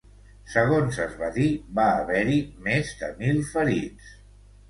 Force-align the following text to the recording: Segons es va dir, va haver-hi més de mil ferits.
Segons 0.51 0.95
es 1.03 1.11
va 1.19 1.27
dir, 1.35 1.49
va 1.81 1.85
haver-hi 1.99 2.39
més 2.69 2.93
de 3.03 3.13
mil 3.21 3.43
ferits. 3.53 4.09